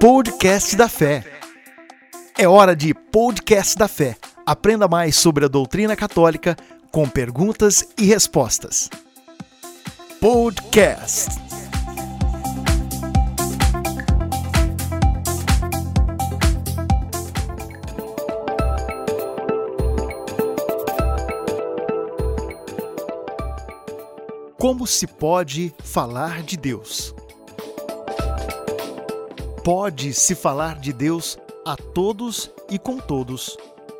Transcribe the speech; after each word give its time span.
Podcast 0.00 0.76
da 0.76 0.88
Fé. 0.88 1.24
É 2.38 2.46
hora 2.46 2.76
de 2.76 2.94
Podcast 2.94 3.76
da 3.76 3.88
Fé. 3.88 4.16
Aprenda 4.46 4.86
mais 4.86 5.16
sobre 5.16 5.44
a 5.44 5.48
doutrina 5.48 5.96
católica 5.96 6.56
com 6.92 7.08
perguntas 7.08 7.84
e 7.98 8.04
respostas. 8.04 8.88
Podcast. 10.20 11.30
Como 24.56 24.86
se 24.86 25.08
pode 25.08 25.74
falar 25.82 26.44
de 26.44 26.56
Deus? 26.56 27.12
Pode-se 29.70 30.34
falar 30.34 30.78
de 30.78 30.94
Deus 30.94 31.36
a 31.62 31.76
todos 31.76 32.50
e 32.70 32.78
com 32.78 32.96
todos, 32.96 33.54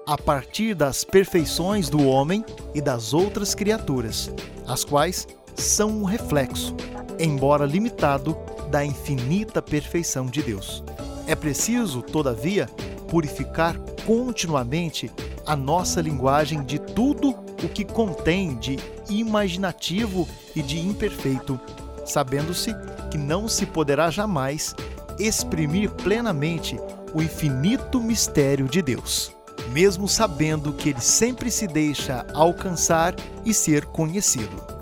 a 0.07 0.17
partir 0.17 0.75
das 0.75 1.05
perfeições 1.05 1.91
do 1.91 2.07
homem 2.07 2.43
e 2.75 2.81
das 2.81 3.13
outras 3.13 3.55
criaturas, 3.55 4.33
as 4.67 4.83
quais 4.83 5.29
são 5.55 5.91
um 5.91 6.05
reflexo, 6.05 6.75
embora 7.21 7.67
limitado, 7.67 8.35
da 8.71 8.83
infinita 8.83 9.61
perfeição 9.61 10.25
de 10.25 10.43
Deus. 10.43 10.83
É 11.27 11.35
preciso, 11.35 12.01
todavia, 12.01 12.65
purificar 13.11 13.79
continuamente 14.07 15.13
a 15.45 15.55
nossa 15.55 16.01
linguagem 16.01 16.65
de 16.65 16.79
tudo 16.79 17.29
o 17.63 17.69
que 17.69 17.85
contém 17.85 18.57
de 18.57 18.79
imaginativo 19.11 20.27
e 20.57 20.63
de 20.63 20.79
imperfeito, 20.79 21.61
sabendo-se 22.07 22.75
que 23.11 23.19
não 23.19 23.47
se 23.47 23.67
poderá 23.67 24.11
jamais 24.11 24.75
exprimir 25.19 25.91
plenamente 25.91 26.79
o 27.15 27.23
infinito 27.23 28.01
mistério 28.01 28.67
de 28.67 28.83
Deus, 28.83 29.35
mesmo 29.73 30.09
sabendo 30.09 30.73
que 30.73 30.91
ele 30.91 31.01
sempre 31.01 31.51
se 31.51 31.67
deixa 31.67 32.27
alcançar 32.33 33.15
e 33.45 33.53
ser 33.53 33.85
conhecido. 33.87 34.79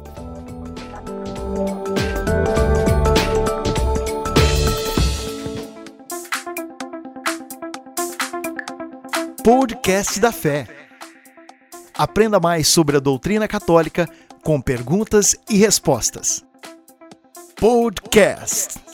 Podcast 9.42 10.18
da 10.18 10.32
Fé. 10.32 10.66
Aprenda 11.94 12.40
mais 12.40 12.66
sobre 12.66 12.96
a 12.96 13.00
doutrina 13.00 13.46
católica 13.46 14.08
com 14.42 14.60
perguntas 14.60 15.36
e 15.48 15.56
respostas. 15.56 16.44
Podcast. 17.54 18.85